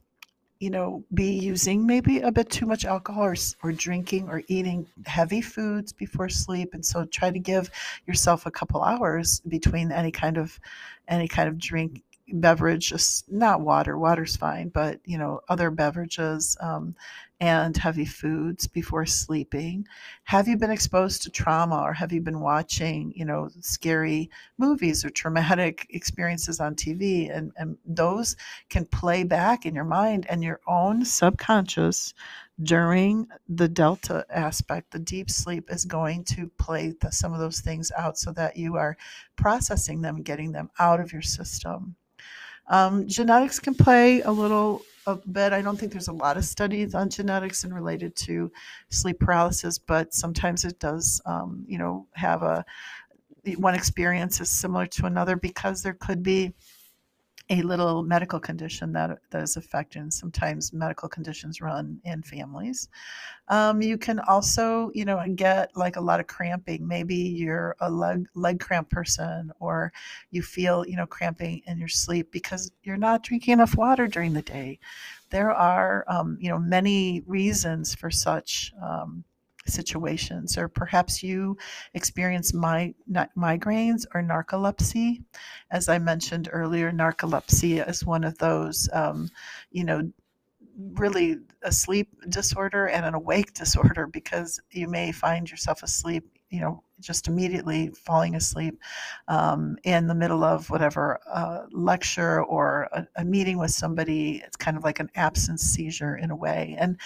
you 0.60 0.70
know 0.70 1.04
be 1.14 1.32
using 1.32 1.86
maybe 1.86 2.20
a 2.22 2.32
bit 2.32 2.50
too 2.50 2.66
much 2.66 2.86
alcohol 2.86 3.24
or, 3.24 3.36
or 3.64 3.72
drinking 3.72 4.30
or 4.30 4.44
eating 4.48 4.86
heavy 5.06 5.42
foods 5.42 5.92
before 5.92 6.30
sleep 6.30 6.74
and 6.74 6.86
so 6.86 7.06
try 7.06 7.30
to 7.30 7.40
give 7.40 7.70
yourself 8.08 8.46
a 8.46 8.52
couple 8.52 8.84
hours 8.84 9.42
between 9.48 9.92
any 9.92 10.12
kind 10.12 10.38
of 10.38 10.60
any 11.08 11.28
kind 11.28 11.50
of 11.50 11.58
drink 11.58 12.02
beverage, 12.32 12.90
just 12.90 13.32
not 13.32 13.62
water. 13.62 13.98
Water's 13.98 14.36
fine, 14.36 14.70
but 14.70 15.00
you 15.06 15.18
know 15.18 15.42
other 15.50 15.70
beverages 15.70 16.58
um, 16.62 16.96
and 17.44 17.76
heavy 17.76 18.06
foods 18.06 18.68
before 18.68 19.06
sleeping. 19.06 19.86
Have 20.24 20.48
you 20.48 20.56
been 20.56 20.72
exposed 20.72 21.24
to 21.24 21.30
trauma, 21.30 21.82
or 21.82 21.92
have 21.92 22.14
you 22.14 22.22
been 22.22 22.40
watching 22.40 23.12
you 23.18 23.26
know 23.26 23.50
scary 23.60 24.30
movies 24.58 25.04
or 25.04 25.10
traumatic 25.10 25.86
experiences 25.90 26.62
on 26.62 26.74
TV? 26.74 27.36
And 27.36 27.52
and 27.58 27.78
those 27.86 28.38
can 28.70 28.86
play 28.86 29.26
back 29.26 29.66
in 29.66 29.76
your 29.76 29.84
mind 29.84 30.26
and 30.30 30.42
your 30.42 30.62
own 30.68 31.04
subconscious 31.04 32.14
during 32.62 33.28
the 33.50 33.68
delta 33.68 34.26
aspect, 34.30 34.92
the 34.92 35.00
deep 35.00 35.30
sleep 35.30 35.70
is 35.70 35.84
going 35.84 36.24
to 36.24 36.50
play 36.58 36.94
the, 37.02 37.12
some 37.12 37.34
of 37.34 37.40
those 37.40 37.60
things 37.60 37.92
out 37.98 38.18
so 38.18 38.32
that 38.32 38.56
you 38.56 38.78
are 38.78 38.96
processing 39.36 40.02
them, 40.02 40.22
getting 40.22 40.54
them 40.54 40.70
out 40.80 41.02
of 41.02 41.12
your 41.12 41.24
system. 41.24 41.96
Um, 42.68 43.06
genetics 43.08 43.60
can 43.60 43.74
play 43.74 44.22
a 44.22 44.32
little 44.32 44.84
a 45.06 45.16
bit. 45.16 45.54
I 45.54 45.62
don't 45.62 45.78
think 45.78 45.92
there's 45.92 46.08
a 46.08 46.14
lot 46.14 46.38
of 46.38 46.46
studies 46.46 46.96
on 46.96 47.10
genetics 47.10 47.64
and 47.64 47.74
related 47.74 48.16
to 48.18 48.52
sleep 48.90 49.20
paralysis, 49.20 49.78
but 49.78 50.14
sometimes 50.14 50.66
it 50.66 50.80
does, 50.80 51.22
um, 51.26 51.66
you 51.68 51.78
know, 51.78 52.08
have 52.14 52.44
a 52.44 52.66
one 53.58 53.76
experience 53.76 54.40
is 54.40 54.50
similar 54.50 54.86
to 54.86 55.06
another 55.06 55.36
because 55.36 55.84
there 55.84 55.94
could 55.94 56.24
be 56.24 56.54
a 57.50 57.62
little 57.62 58.04
medical 58.04 58.40
condition 58.40 58.94
that, 58.94 59.20
that 59.32 59.44
is 59.44 59.58
affecting. 59.58 60.10
Sometimes 60.10 60.72
medical 60.72 61.10
conditions 61.10 61.62
run 61.62 62.00
in 62.06 62.24
families. 62.24 62.88
Um, 63.50 63.82
you 63.82 63.98
can 63.98 64.20
also, 64.22 64.92
you 64.94 65.04
know, 65.04 65.22
get 65.36 65.76
like 65.76 65.98
a 65.98 66.02
lot 66.02 66.22
of 66.22 66.28
cramping. 66.28 66.88
Maybe 66.88 67.16
you're 67.16 67.76
a 67.82 67.90
leg 67.90 68.26
leg 68.34 68.60
cramp 68.60 68.90
person, 68.90 69.52
or 69.60 69.92
you 70.32 70.42
feel, 70.42 70.86
you 70.88 70.96
know, 70.96 71.06
cramping 71.06 71.62
in 71.68 71.78
your 71.78 71.90
sleep 71.90 72.32
because 72.32 72.72
you're 72.84 72.98
not 72.98 73.24
drinking 73.24 73.54
enough 73.54 73.76
water 73.76 74.08
during 74.08 74.34
the 74.34 74.42
day. 74.42 74.80
There 75.30 75.52
are, 75.52 76.06
um, 76.08 76.38
you 76.40 76.50
know, 76.50 76.60
many 76.60 77.24
reasons 77.28 77.94
for 77.94 78.10
such. 78.10 78.72
Um, 78.82 79.26
situations, 79.66 80.58
or 80.58 80.68
perhaps 80.68 81.24
you 81.24 81.58
experience 81.94 82.54
my, 82.54 82.94
migraines 83.38 84.06
or 84.14 84.22
narcolepsy. 84.22 85.24
As 85.72 85.90
I 85.90 86.00
mentioned 86.00 86.50
earlier, 86.52 86.92
narcolepsy 86.92 87.88
is 87.88 88.06
one 88.06 88.24
of 88.24 88.38
those, 88.38 88.90
um, 88.94 89.30
you 89.72 89.84
know, 89.84 90.12
really 90.94 91.38
a 91.62 91.72
sleep 91.72 92.10
disorder 92.30 92.88
and 92.88 93.06
an 93.06 93.14
awake 93.14 93.54
disorder 93.64 94.08
because 94.08 94.60
you 94.72 94.88
may 94.88 95.12
find 95.12 95.50
yourself 95.50 95.84
asleep, 95.84 96.26
you 96.50 96.62
know, 96.62 96.84
just 97.00 97.28
immediately 97.28 97.90
falling 97.90 98.36
asleep 98.36 98.80
um, 99.28 99.78
in 99.84 100.08
the 100.08 100.16
middle 100.16 100.44
of 100.44 100.70
whatever 100.70 101.20
uh, 101.32 101.64
lecture 101.72 102.44
or 102.44 102.88
a, 102.94 103.08
a 103.18 103.26
meeting 103.26 103.58
with 103.58 103.72
somebody. 103.72 104.42
It's 104.46 104.58
kind 104.58 104.78
of 104.78 104.84
like 104.84 105.00
an 105.00 105.10
absence 105.16 105.62
seizure 105.62 106.16
in 106.16 106.32
a 106.32 106.36
way. 106.36 106.76
And 106.80 106.98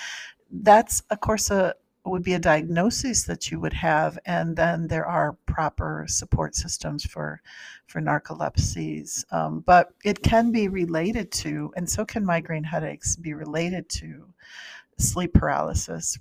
that's, 0.51 1.01
of 1.09 1.19
course, 1.19 1.49
a, 1.49 1.73
would 2.09 2.23
be 2.23 2.33
a 2.33 2.39
diagnosis 2.39 3.23
that 3.23 3.51
you 3.51 3.59
would 3.59 3.73
have, 3.73 4.17
and 4.25 4.55
then 4.55 4.87
there 4.87 5.05
are 5.05 5.37
proper 5.45 6.05
support 6.07 6.55
systems 6.55 7.05
for 7.05 7.41
for 7.87 8.01
narcolepsies. 8.01 9.25
Um, 9.31 9.61
but 9.61 9.93
it 10.03 10.21
can 10.21 10.51
be 10.51 10.67
related 10.67 11.31
to, 11.43 11.73
and 11.75 11.89
so 11.89 12.05
can 12.05 12.25
migraine 12.25 12.63
headaches 12.63 13.15
be 13.15 13.33
related 13.33 13.89
to 13.89 14.25
sleep 14.97 15.33
paralysis. 15.33 16.17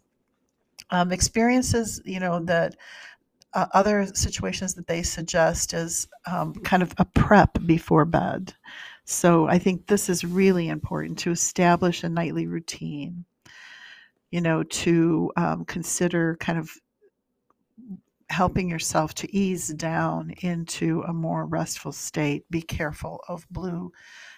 Um, 0.90 1.10
experiences, 1.10 2.00
you 2.04 2.20
know, 2.20 2.40
that 2.44 2.76
uh, 3.54 3.66
other 3.72 4.06
situations 4.06 4.74
that 4.74 4.86
they 4.86 5.02
suggest 5.02 5.72
is 5.74 6.06
um, 6.26 6.54
kind 6.54 6.82
of 6.82 6.94
a 6.98 7.04
prep 7.04 7.58
before 7.66 8.04
bed. 8.04 8.54
So 9.04 9.46
I 9.46 9.58
think 9.58 9.86
this 9.86 10.08
is 10.08 10.24
really 10.24 10.68
important 10.68 11.18
to 11.20 11.30
establish 11.30 12.04
a 12.04 12.08
nightly 12.08 12.46
routine 12.46 13.24
you 14.36 14.42
know, 14.42 14.62
to 14.64 15.32
um, 15.38 15.64
consider 15.64 16.36
kind 16.40 16.58
of 16.58 16.70
helping 18.28 18.68
yourself 18.68 19.14
to 19.14 19.34
ease 19.34 19.68
down 19.68 20.34
into 20.42 21.00
a 21.08 21.12
more 21.14 21.46
restful 21.46 21.90
state. 21.90 22.44
Be 22.50 22.60
careful 22.60 23.24
of 23.28 23.46
blue, 23.50 23.90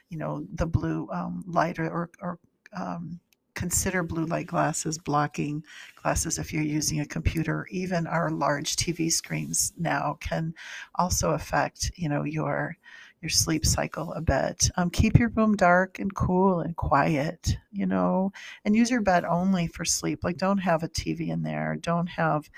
you 0.09 0.17
know, 0.17 0.47
the 0.55 0.67
blue 0.67 1.09
um, 1.12 1.43
light 1.49 1.81
or, 1.81 1.90
or, 1.90 2.11
or 2.23 2.38
um, 2.76 3.19
consider 3.55 4.05
blue 4.05 4.26
light 4.26 4.47
glasses, 4.47 4.99
blocking 4.99 5.64
glasses 6.00 6.38
if 6.38 6.52
you're 6.52 6.62
using 6.62 7.00
a 7.00 7.05
computer. 7.05 7.67
Even 7.73 8.07
our 8.07 8.31
large 8.31 8.76
TV 8.76 9.11
screens 9.11 9.73
now 9.76 10.17
can 10.21 10.55
also 10.95 11.31
affect, 11.33 11.90
you 11.97 12.09
know, 12.09 12.23
your 12.23 12.76
your 13.21 13.31
sleep 13.31 13.67
cycle 13.67 14.13
a 14.13 14.21
bit. 14.21 14.71
Um, 14.77 14.91
keep 14.91 15.19
your 15.19 15.29
room 15.31 15.57
dark 15.57 15.99
and 15.99 16.15
cool 16.15 16.61
and 16.61 16.77
quiet, 16.77 17.57
you 17.73 17.87
know, 17.87 18.33
and 18.65 18.77
use 18.77 18.91
your 18.91 19.01
bed 19.01 19.25
only 19.25 19.67
for 19.67 19.85
sleep. 19.85 20.23
Like, 20.23 20.37
don't 20.37 20.59
have 20.59 20.83
a 20.83 20.89
TV 20.89 21.29
in 21.29 21.43
there, 21.43 21.77
don't 21.81 22.07
have 22.07 22.49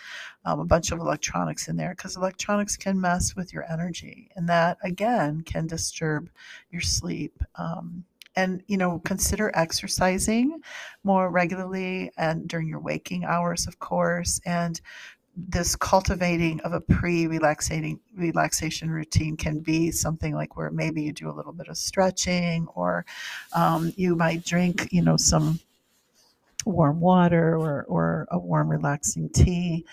um, 0.44 0.60
a 0.60 0.64
bunch 0.64 0.92
of 0.92 0.98
electronics 0.98 1.68
in 1.68 1.76
there 1.76 1.94
because 1.96 2.16
electronics 2.16 2.76
can 2.76 3.00
mess 3.00 3.34
with 3.36 3.52
your 3.52 3.70
energy, 3.70 4.30
and 4.36 4.48
that 4.48 4.78
again 4.82 5.42
can 5.42 5.66
disturb 5.66 6.30
your 6.70 6.82
sleep. 6.82 7.42
Um, 7.56 8.04
and 8.36 8.62
you 8.68 8.76
know 8.76 9.00
consider 9.00 9.50
exercising 9.54 10.60
more 11.02 11.30
regularly 11.30 12.12
and 12.16 12.46
during 12.48 12.68
your 12.68 12.78
waking 12.78 13.24
hours 13.24 13.66
of 13.66 13.80
course 13.80 14.40
and 14.46 14.80
this 15.48 15.76
cultivating 15.76 16.60
of 16.60 16.72
a 16.72 16.80
pre-relaxating 16.80 17.98
relaxation 18.16 18.90
routine 18.90 19.36
can 19.36 19.60
be 19.60 19.90
something 19.90 20.34
like 20.34 20.56
where 20.56 20.70
maybe 20.70 21.02
you 21.02 21.12
do 21.12 21.30
a 21.30 21.32
little 21.32 21.52
bit 21.52 21.68
of 21.68 21.76
stretching 21.76 22.66
or 22.74 23.04
um, 23.54 23.92
you 23.96 24.16
might 24.16 24.44
drink 24.44 24.88
you 24.90 25.02
know 25.02 25.16
some 25.16 25.58
warm 26.66 27.00
water 27.00 27.56
or, 27.56 27.84
or 27.88 28.26
a 28.30 28.38
warm 28.38 28.70
relaxing 28.70 29.28
tea. 29.30 29.84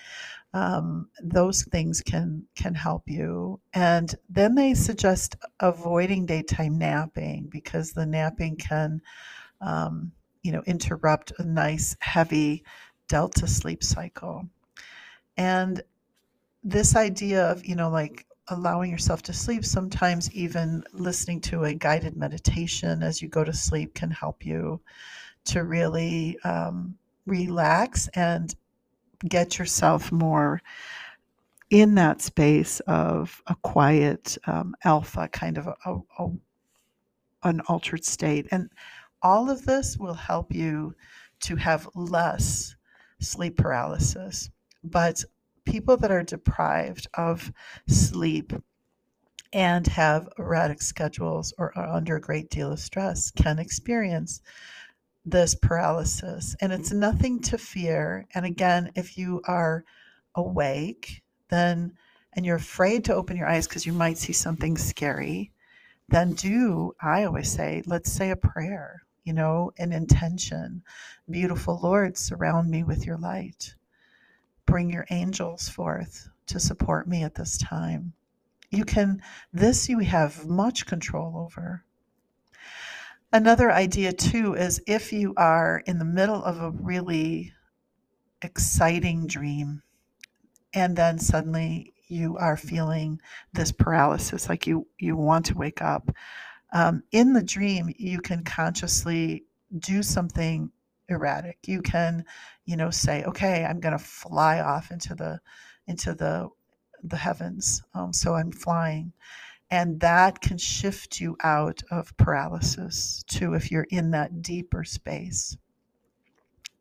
Um, 0.54 1.08
those 1.22 1.64
things 1.64 2.00
can 2.00 2.44
can 2.54 2.74
help 2.74 3.02
you. 3.06 3.60
And 3.74 4.14
then 4.30 4.54
they 4.54 4.74
suggest 4.74 5.36
avoiding 5.60 6.26
daytime 6.26 6.78
napping 6.78 7.48
because 7.50 7.92
the 7.92 8.06
napping 8.06 8.56
can 8.56 9.02
um, 9.60 10.12
you 10.42 10.52
know 10.52 10.62
interrupt 10.66 11.32
a 11.38 11.44
nice 11.44 11.96
heavy 12.00 12.64
delta 13.08 13.46
sleep 13.46 13.82
cycle 13.82 14.48
and 15.38 15.80
this 16.64 16.96
idea 16.96 17.44
of, 17.46 17.64
you 17.64 17.76
know, 17.76 17.88
like 17.88 18.26
allowing 18.48 18.90
yourself 18.90 19.22
to 19.22 19.32
sleep, 19.32 19.64
sometimes 19.64 20.30
even 20.32 20.82
listening 20.92 21.40
to 21.40 21.64
a 21.64 21.72
guided 21.72 22.16
meditation 22.16 23.02
as 23.02 23.22
you 23.22 23.28
go 23.28 23.44
to 23.44 23.52
sleep 23.52 23.94
can 23.94 24.10
help 24.10 24.44
you 24.44 24.80
to 25.44 25.62
really 25.64 26.36
um, 26.44 26.96
relax 27.24 28.08
and 28.14 28.54
get 29.28 29.58
yourself 29.58 30.10
more 30.10 30.60
in 31.70 31.94
that 31.94 32.20
space 32.20 32.80
of 32.80 33.42
a 33.46 33.54
quiet 33.62 34.36
um, 34.46 34.74
alpha 34.84 35.28
kind 35.28 35.56
of 35.56 35.68
a, 35.68 35.74
a, 35.86 35.98
a, 36.18 36.30
an 37.44 37.60
altered 37.68 38.04
state. 38.04 38.48
And 38.50 38.70
all 39.22 39.50
of 39.50 39.64
this 39.66 39.96
will 39.98 40.14
help 40.14 40.52
you 40.52 40.94
to 41.40 41.56
have 41.56 41.88
less 41.94 42.74
sleep 43.20 43.56
paralysis 43.56 44.50
but 44.88 45.24
people 45.64 45.96
that 45.98 46.10
are 46.10 46.22
deprived 46.22 47.06
of 47.14 47.52
sleep 47.86 48.52
and 49.52 49.86
have 49.86 50.28
erratic 50.38 50.82
schedules 50.82 51.54
or 51.58 51.76
are 51.76 51.88
under 51.88 52.16
a 52.16 52.20
great 52.20 52.50
deal 52.50 52.72
of 52.72 52.80
stress 52.80 53.30
can 53.30 53.58
experience 53.58 54.40
this 55.24 55.54
paralysis. 55.54 56.56
And 56.60 56.72
it's 56.72 56.92
nothing 56.92 57.40
to 57.42 57.58
fear. 57.58 58.26
And 58.34 58.44
again, 58.44 58.90
if 58.94 59.16
you 59.16 59.42
are 59.46 59.84
awake, 60.34 61.22
then 61.48 61.92
and 62.34 62.46
you're 62.46 62.56
afraid 62.56 63.04
to 63.04 63.14
open 63.14 63.36
your 63.36 63.48
eyes 63.48 63.66
because 63.66 63.86
you 63.86 63.92
might 63.92 64.18
see 64.18 64.32
something 64.32 64.76
scary, 64.76 65.50
then 66.08 66.34
do, 66.34 66.94
I 67.02 67.24
always 67.24 67.50
say, 67.50 67.82
let's 67.86 68.12
say 68.12 68.30
a 68.30 68.36
prayer, 68.36 69.02
you 69.24 69.32
know, 69.32 69.72
an 69.78 69.92
intention. 69.92 70.82
Beautiful 71.28 71.80
Lord, 71.82 72.16
surround 72.16 72.70
me 72.70 72.84
with 72.84 73.06
your 73.06 73.16
light. 73.16 73.74
Bring 74.68 74.90
your 74.90 75.06
angels 75.08 75.66
forth 75.66 76.28
to 76.48 76.60
support 76.60 77.08
me 77.08 77.22
at 77.22 77.34
this 77.34 77.56
time. 77.56 78.12
You 78.70 78.84
can, 78.84 79.22
this 79.50 79.88
you 79.88 80.00
have 80.00 80.46
much 80.46 80.84
control 80.84 81.38
over. 81.38 81.84
Another 83.32 83.72
idea, 83.72 84.12
too, 84.12 84.52
is 84.52 84.82
if 84.86 85.10
you 85.10 85.32
are 85.38 85.82
in 85.86 85.98
the 85.98 86.04
middle 86.04 86.44
of 86.44 86.60
a 86.60 86.70
really 86.70 87.54
exciting 88.42 89.26
dream. 89.26 89.82
And 90.74 90.94
then 90.94 91.18
suddenly 91.18 91.94
you 92.08 92.36
are 92.36 92.58
feeling 92.58 93.22
this 93.54 93.72
paralysis, 93.72 94.50
like 94.50 94.66
you, 94.66 94.86
you 94.98 95.16
want 95.16 95.46
to 95.46 95.56
wake 95.56 95.80
up. 95.80 96.10
Um, 96.74 97.04
in 97.10 97.32
the 97.32 97.42
dream, 97.42 97.90
you 97.96 98.20
can 98.20 98.44
consciously 98.44 99.44
do 99.78 100.02
something 100.02 100.70
erratic. 101.08 101.58
You 101.66 101.82
can, 101.82 102.24
you 102.64 102.76
know, 102.76 102.90
say, 102.90 103.24
okay, 103.24 103.64
I'm 103.64 103.80
going 103.80 103.96
to 103.96 104.04
fly 104.04 104.60
off 104.60 104.90
into 104.90 105.14
the, 105.14 105.40
into 105.86 106.14
the, 106.14 106.48
the 107.02 107.16
heavens. 107.16 107.82
Um, 107.94 108.12
so 108.12 108.34
I'm 108.34 108.52
flying. 108.52 109.12
And 109.70 110.00
that 110.00 110.40
can 110.40 110.56
shift 110.56 111.20
you 111.20 111.36
out 111.42 111.82
of 111.90 112.16
paralysis 112.16 113.22
too 113.26 113.54
if 113.54 113.70
you're 113.70 113.86
in 113.90 114.10
that 114.12 114.40
deeper 114.42 114.82
space. 114.84 115.56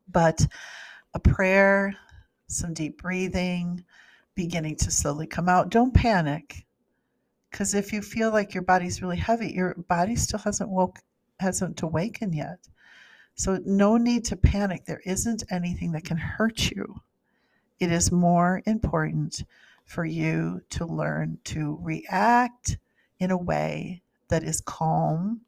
But 0.10 0.48
a 1.13 1.19
prayer, 1.19 1.93
some 2.48 2.74
deep 2.74 3.01
breathing, 3.01 3.84
beginning 4.36 4.77
to 4.77 4.91
slowly 4.91 5.27
come 5.27 5.50
out. 5.50 5.69
Don't 5.69 5.93
panic. 5.93 6.65
Because 7.51 7.74
if 7.74 7.91
you 7.91 8.01
feel 8.01 8.31
like 8.31 8.53
your 8.53 8.63
body's 8.63 9.01
really 9.01 9.17
heavy, 9.17 9.51
your 9.51 9.74
body 9.88 10.15
still 10.15 10.39
hasn't 10.39 10.69
woke 10.69 11.00
hasn't 11.39 11.81
awakened 11.81 12.36
yet. 12.36 12.67
So 13.38 13.60
no 13.65 13.98
need 13.98 14.25
to 14.25 14.36
panic. 14.36 14.86
There 14.86 15.01
isn't 15.06 15.44
anything 15.51 15.91
that 15.91 16.06
can 16.06 16.17
hurt 16.17 16.72
you. 16.72 17.01
It 17.79 17.91
is 17.91 18.12
more 18.12 18.63
important 18.65 19.46
for 19.86 20.03
you 20.03 20.62
to 20.72 20.86
learn 20.86 21.38
to 21.46 21.77
react 21.82 22.79
in 23.20 23.29
a 23.29 23.38
way 23.38 24.01
that 24.29 24.44
is 24.44 24.60
calm 24.62 25.41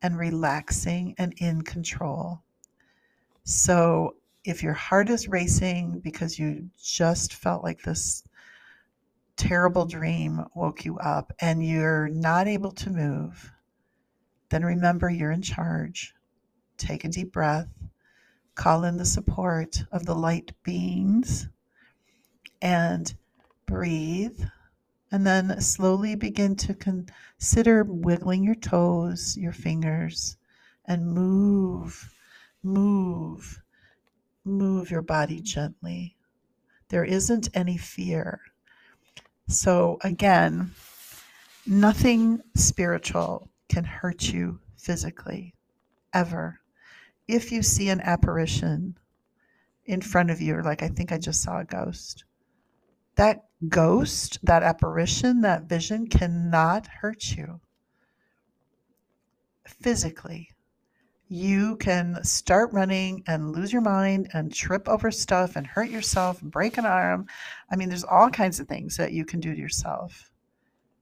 and 0.00 0.18
relaxing 0.18 1.14
and 1.18 1.34
in 1.36 1.60
control. 1.60 2.40
So 3.44 4.16
if 4.44 4.62
your 4.62 4.72
heart 4.72 5.10
is 5.10 5.28
racing 5.28 6.00
because 6.00 6.38
you 6.38 6.70
just 6.82 7.34
felt 7.34 7.62
like 7.62 7.82
this 7.82 8.24
terrible 9.36 9.84
dream 9.84 10.42
woke 10.54 10.86
you 10.86 10.98
up 10.98 11.32
and 11.38 11.64
you're 11.64 12.08
not 12.08 12.48
able 12.48 12.72
to 12.72 12.90
move, 12.90 13.52
then 14.48 14.64
remember 14.64 15.10
you're 15.10 15.32
in 15.32 15.42
charge. 15.42 16.14
Take 16.84 17.04
a 17.04 17.08
deep 17.08 17.32
breath, 17.32 17.68
call 18.54 18.84
in 18.84 18.98
the 18.98 19.06
support 19.06 19.82
of 19.90 20.04
the 20.04 20.14
light 20.14 20.52
beings, 20.64 21.48
and 22.60 23.14
breathe. 23.64 24.38
And 25.10 25.26
then 25.26 25.62
slowly 25.62 26.14
begin 26.14 26.56
to 26.56 26.74
consider 26.74 27.84
wiggling 27.84 28.44
your 28.44 28.54
toes, 28.54 29.34
your 29.34 29.52
fingers, 29.52 30.36
and 30.84 31.06
move, 31.06 32.12
move, 32.62 33.62
move 34.44 34.90
your 34.90 35.00
body 35.00 35.40
gently. 35.40 36.16
There 36.90 37.04
isn't 37.04 37.48
any 37.54 37.78
fear. 37.78 38.42
So, 39.48 39.96
again, 40.02 40.72
nothing 41.66 42.42
spiritual 42.54 43.48
can 43.70 43.84
hurt 43.84 44.24
you 44.24 44.60
physically, 44.76 45.54
ever. 46.12 46.60
If 47.26 47.52
you 47.52 47.62
see 47.62 47.88
an 47.88 48.00
apparition 48.00 48.98
in 49.86 50.00
front 50.00 50.30
of 50.30 50.40
you, 50.40 50.56
or 50.56 50.62
like 50.62 50.82
I 50.82 50.88
think 50.88 51.12
I 51.12 51.18
just 51.18 51.42
saw 51.42 51.60
a 51.60 51.64
ghost, 51.64 52.24
that 53.16 53.44
ghost, 53.68 54.38
that 54.42 54.62
apparition, 54.62 55.40
that 55.42 55.64
vision 55.64 56.06
cannot 56.06 56.86
hurt 56.86 57.36
you 57.36 57.60
physically. 59.66 60.50
You 61.28 61.76
can 61.76 62.22
start 62.22 62.72
running 62.72 63.22
and 63.26 63.52
lose 63.52 63.72
your 63.72 63.82
mind 63.82 64.28
and 64.34 64.52
trip 64.52 64.88
over 64.88 65.10
stuff 65.10 65.56
and 65.56 65.66
hurt 65.66 65.88
yourself, 65.88 66.40
break 66.42 66.76
an 66.76 66.84
arm. 66.84 67.26
I 67.70 67.76
mean, 67.76 67.88
there's 67.88 68.04
all 68.04 68.28
kinds 68.28 68.60
of 68.60 68.68
things 68.68 68.96
that 68.98 69.12
you 69.12 69.24
can 69.24 69.40
do 69.40 69.54
to 69.54 69.60
yourself. 69.60 70.30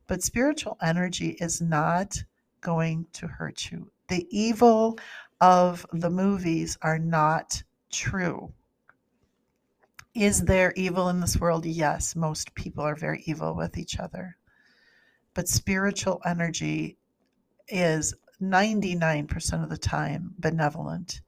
But 0.06 0.22
spiritual 0.22 0.78
energy 0.80 1.36
is 1.40 1.60
not 1.60 2.22
going 2.60 3.06
to 3.14 3.26
hurt 3.26 3.70
you. 3.70 3.90
The 4.08 4.26
evil 4.30 4.98
of 5.42 5.84
the 5.92 6.08
movies 6.08 6.78
are 6.82 7.00
not 7.00 7.64
true. 7.90 8.52
Is 10.14 10.44
there 10.44 10.72
evil 10.76 11.08
in 11.08 11.18
this 11.18 11.36
world? 11.36 11.66
Yes, 11.66 12.14
most 12.14 12.54
people 12.54 12.84
are 12.84 12.94
very 12.94 13.24
evil 13.26 13.56
with 13.56 13.76
each 13.76 13.98
other. 13.98 14.36
But 15.34 15.48
spiritual 15.48 16.22
energy 16.24 16.96
is 17.66 18.14
99% 18.40 19.64
of 19.64 19.68
the 19.68 19.76
time 19.76 20.32
benevolent. 20.38 21.22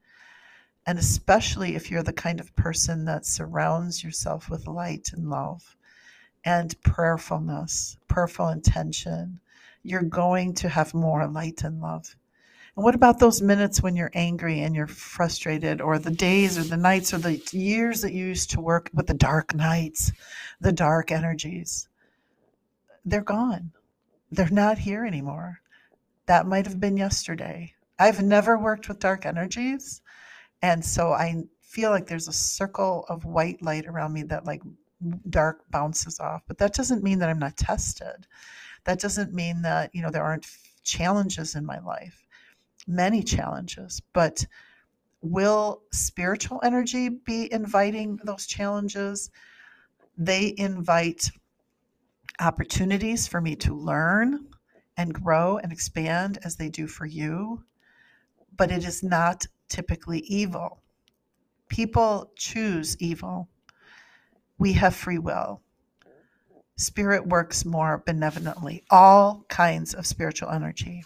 And 0.87 0.97
especially 0.97 1.75
if 1.75 1.91
you're 1.91 2.05
the 2.05 2.13
kind 2.13 2.39
of 2.39 2.55
person 2.55 3.07
that 3.07 3.27
surrounds 3.27 4.05
yourself 4.05 4.49
with 4.49 4.69
light 4.69 5.11
and 5.13 5.29
love 5.29 5.77
and 6.45 6.81
prayerfulness, 6.83 7.97
prayerful 8.07 8.47
intention, 8.49 9.41
you're 9.83 10.03
going 10.03 10.55
to 10.55 10.69
have 10.69 10.95
more 10.95 11.27
light 11.27 11.65
and 11.65 11.81
love. 11.81 12.15
And 12.77 12.85
what 12.85 12.97
about 12.97 13.21
those 13.21 13.41
minutes 13.41 13.83
when 13.83 13.95
you're 13.95 14.11
angry 14.15 14.61
and 14.61 14.75
you're 14.75 14.89
frustrated, 14.89 15.81
or 15.81 15.99
the 15.99 16.11
days 16.11 16.59
or 16.59 16.65
the 16.65 16.77
nights 16.77 17.15
or 17.15 17.19
the 17.19 17.41
years 17.53 18.01
that 18.03 18.13
you 18.13 18.27
used 18.27 18.51
to 18.51 18.61
work 18.61 18.91
with 18.93 19.07
the 19.07 19.15
dark 19.15 19.55
nights, 19.55 20.11
the 20.61 20.73
dark 20.73 21.13
energies? 21.13 21.89
They're 23.05 23.23
gone. 23.23 23.71
They're 24.33 24.51
not 24.51 24.79
here 24.79 25.05
anymore. 25.05 25.61
That 26.27 26.47
might 26.47 26.67
have 26.67 26.81
been 26.81 26.97
yesterday. 26.97 27.75
I've 27.99 28.23
never 28.23 28.59
worked 28.59 28.89
with 28.89 28.99
dark 28.99 29.25
energies. 29.25 30.03
And 30.63 30.85
so 30.85 31.13
I 31.13 31.45
feel 31.61 31.91
like 31.91 32.07
there's 32.07 32.29
a 32.29 32.33
circle 32.33 33.05
of 33.09 33.25
white 33.25 33.63
light 33.63 33.87
around 33.87 34.15
me 34.15 34.25
that 34.25 34.47
like 34.47 34.63
dark 35.31 35.63
bounces 35.71 36.19
off. 36.19 36.43
But 36.49 36.59
that 36.59 36.75
doesn't 36.75 37.05
mean 37.05 37.21
that 37.21 37.29
I'm 37.29 37.39
not 37.39 37.57
tested. 37.57 38.27
That 38.83 38.99
doesn't 38.99 39.33
mean 39.33 39.63
that, 39.63 39.95
you 39.95 40.03
know, 40.03 40.11
there 40.11 40.25
aren't 40.25 40.47
challenges 40.83 41.55
in 41.55 41.65
my 41.65 41.79
life 41.79 42.24
many 42.87 43.23
challenges, 43.23 44.03
but 44.13 44.47
will 45.23 45.83
spiritual 45.91 46.61
energy 46.63 47.09
be 47.09 47.53
inviting 47.53 48.19
those 48.25 48.47
challenges? 48.47 49.31
They 50.17 50.55
invite 50.57 51.31
opportunities 52.41 53.27
for 53.27 53.41
me 53.41 53.57
to 53.57 53.75
learn 53.75 54.47
and 54.97 55.15
grow 55.15 55.59
and 55.59 55.73
expand 55.73 56.39
as 56.45 56.57
they 56.57 56.69
do 56.69 56.87
for 56.87 57.07
you, 57.07 57.65
but 58.57 58.71
it 58.71 58.85
is 58.85 59.03
not 59.03 59.47
typically 59.69 60.21
evil. 60.21 60.83
People 61.69 62.31
choose 62.37 62.97
evil. 63.01 63.49
We 64.59 64.75
have 64.75 64.95
free 64.95 65.19
will. 65.19 65.63
Spirit 66.77 67.27
works 67.27 67.65
more 67.65 68.03
benevolently, 68.05 68.85
all 68.91 69.45
kinds 69.49 69.95
of 69.95 70.07
spiritual 70.07 70.51
energy 70.51 71.05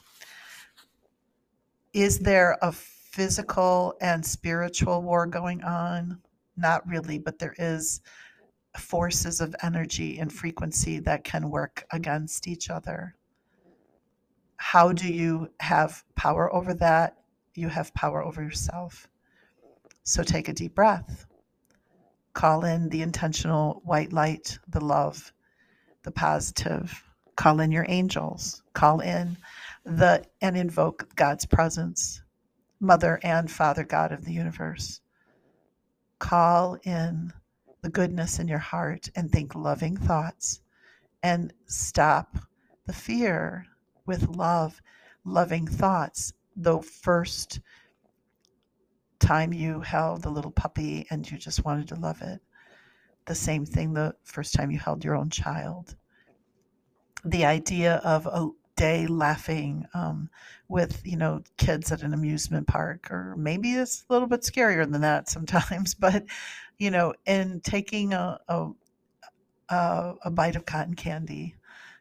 is 1.93 2.19
there 2.19 2.59
a 2.63 2.73
physical 2.73 3.95
and 4.01 4.25
spiritual 4.25 5.03
war 5.03 5.27
going 5.27 5.63
on? 5.65 6.21
Not 6.57 6.87
really, 6.87 7.19
but 7.19 7.39
there 7.39 7.55
is 7.59 8.01
forces 8.77 9.41
of 9.41 9.57
energy 9.63 10.19
and 10.19 10.33
frequency 10.33 10.99
that 11.01 11.25
can 11.25 11.51
work 11.51 11.85
against 11.93 12.47
each 12.47 12.71
other. 12.71 13.15
How 14.57 14.93
do 14.93 15.13
you 15.13 15.51
have 15.61 16.05
power 16.15 16.53
over 16.55 16.75
that? 16.75 17.17
You 17.55 17.69
have 17.69 17.95
power 17.95 18.23
over 18.23 18.43
yourself. 18.43 19.09
So 20.03 20.23
take 20.23 20.49
a 20.49 20.53
deep 20.53 20.75
breath. 20.75 21.27
Call 22.35 22.65
in 22.65 22.89
the 22.89 23.03
intentional 23.03 23.83
white 23.85 24.13
light, 24.13 24.59
the 24.69 24.85
love, 24.85 25.33
the 26.03 26.11
positive. 26.11 27.03
Call 27.37 27.61
in 27.61 27.73
your 27.73 27.87
angels. 27.89 28.63
Call 28.75 29.01
in 29.01 29.37
the 29.89 30.23
and 30.43 30.57
invoke 30.57 31.15
God's 31.17 31.47
presence, 31.47 32.23
Mother 32.79 33.19
and 33.23 33.51
Father 33.51 33.85
God 33.85 34.13
of 34.13 34.25
the 34.25 34.33
universe. 34.33 35.01
Call 36.19 36.79
in 36.85 37.33
the 37.81 37.89
goodness 37.89 38.39
in 38.39 38.49
your 38.49 38.59
heart 38.59 39.09
and 39.17 39.31
think 39.31 39.55
loving 39.55 39.97
thoughts 39.97 40.61
and 41.23 41.53
stop 41.67 42.37
the 42.87 42.93
fear 42.93 43.65
with 44.05 44.29
love, 44.29 44.81
loving 45.25 45.67
thoughts. 45.67 46.33
The 46.57 46.81
first 46.83 47.61
time 49.21 49.53
you 49.53 49.81
held 49.81 50.27
a 50.27 50.31
little 50.31 50.51
puppy 50.51 51.07
and 51.11 51.29
you 51.31 51.39
just 51.39 51.65
wanted 51.65 51.89
to 51.89 51.97
love 51.97 52.21
it, 52.21 52.41
the 53.27 53.35
same 53.35 53.65
thing 53.65 53.95
the 53.95 54.15
first 54.25 54.55
time 54.55 54.71
you 54.71 54.79
held 54.79 55.05
your 55.05 55.17
own 55.17 55.31
child. 55.31 55.97
The 57.25 57.45
idea 57.45 57.97
of 58.05 58.27
a 58.27 58.51
day 58.79 59.07
laughing 59.07 59.85
um, 59.93 60.31
with 60.69 61.03
you 61.05 61.17
know 61.17 61.43
kids 61.57 61.91
at 61.93 62.03
an 62.03 62.15
amusement 62.15 62.67
park 62.67 63.11
or 63.11 63.35
maybe 63.37 63.73
it's 63.73 64.05
a 64.09 64.13
little 64.13 64.29
bit 64.29 64.43
scarier 64.43 64.91
than 64.91 65.01
that 65.01 65.29
sometimes 65.37 65.95
but 65.95 66.25
you 66.79 66.91
know 66.91 67.13
and 67.27 67.63
taking 67.65 68.15
a, 68.15 68.39
a, 68.49 70.15
a 70.25 70.31
bite 70.31 70.57
of 70.57 70.65
cotton 70.65 70.95
candy 70.95 71.55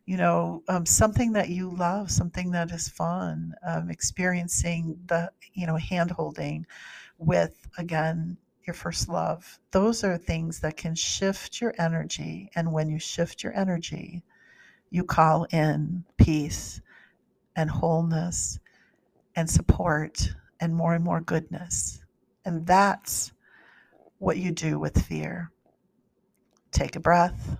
you 0.05 0.17
know 0.17 0.63
um, 0.69 0.85
something 0.85 1.33
that 1.33 1.49
you 1.49 1.69
love 1.75 2.11
something 2.11 2.51
that 2.51 2.71
is 2.71 2.87
fun 2.87 3.53
um, 3.67 3.89
experiencing 3.89 4.97
the 5.07 5.29
you 5.53 5.65
know 5.65 5.75
hand 5.75 6.11
holding 6.11 6.65
with 7.17 7.67
again 7.77 8.37
your 8.67 8.73
first 8.73 9.07
love. 9.07 9.59
Those 9.71 10.03
are 10.03 10.17
things 10.17 10.59
that 10.59 10.75
can 10.75 10.93
shift 10.93 11.61
your 11.61 11.73
energy. 11.79 12.51
And 12.53 12.73
when 12.73 12.89
you 12.89 12.99
shift 12.99 13.41
your 13.41 13.53
energy, 13.53 14.23
you 14.89 15.03
call 15.03 15.45
in 15.45 16.03
peace 16.17 16.81
and 17.55 17.69
wholeness 17.69 18.59
and 19.35 19.49
support 19.49 20.29
and 20.59 20.75
more 20.75 20.93
and 20.93 21.03
more 21.03 21.21
goodness. 21.21 22.03
And 22.45 22.65
that's 22.65 23.31
what 24.19 24.37
you 24.37 24.51
do 24.51 24.79
with 24.79 25.05
fear. 25.05 25.51
Take 26.71 26.95
a 26.95 26.99
breath, 26.99 27.57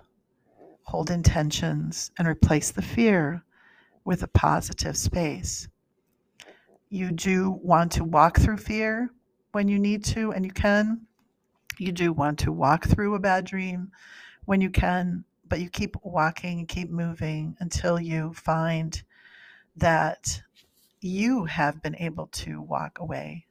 hold 0.82 1.10
intentions, 1.10 2.10
and 2.18 2.26
replace 2.26 2.70
the 2.70 2.82
fear 2.82 3.42
with 4.04 4.22
a 4.22 4.28
positive 4.28 4.96
space. 4.96 5.68
You 6.88 7.12
do 7.12 7.58
want 7.62 7.92
to 7.92 8.04
walk 8.04 8.38
through 8.38 8.56
fear 8.56 9.10
when 9.52 9.68
you 9.68 9.78
need 9.78 10.04
to 10.04 10.32
and 10.32 10.44
you 10.44 10.52
can. 10.52 11.02
You 11.78 11.92
do 11.92 12.12
want 12.12 12.38
to 12.40 12.52
walk 12.52 12.86
through 12.86 13.14
a 13.14 13.20
bad 13.20 13.44
dream 13.44 13.92
when 14.46 14.60
you 14.60 14.70
can, 14.70 15.24
but 15.48 15.60
you 15.60 15.70
keep 15.70 15.96
walking 16.02 16.60
and 16.60 16.68
keep 16.68 16.90
moving 16.90 17.56
until 17.60 18.00
you 18.00 18.32
find 18.34 19.02
that 19.76 20.42
you 21.00 21.44
have 21.44 21.82
been 21.82 21.96
able 21.96 22.26
to 22.28 22.60
walk 22.60 22.98
away 22.98 23.46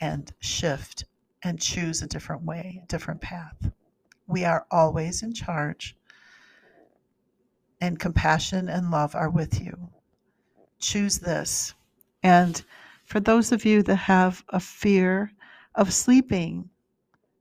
and 0.00 0.32
shift 0.40 1.04
and 1.42 1.60
choose 1.60 2.02
a 2.02 2.06
different 2.06 2.42
way, 2.42 2.80
a 2.82 2.86
different 2.86 3.20
path. 3.20 3.70
We 4.26 4.44
are 4.44 4.66
always 4.70 5.22
in 5.22 5.32
charge, 5.32 5.96
and 7.80 7.98
compassion 7.98 8.68
and 8.68 8.90
love 8.90 9.14
are 9.14 9.30
with 9.30 9.60
you. 9.60 9.90
Choose 10.80 11.18
this. 11.18 11.74
And 12.22 12.62
for 13.04 13.20
those 13.20 13.52
of 13.52 13.64
you 13.64 13.82
that 13.84 13.96
have 13.96 14.44
a 14.48 14.60
fear 14.60 15.32
of 15.74 15.92
sleeping 15.92 16.68